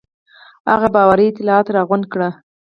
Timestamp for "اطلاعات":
1.29-1.67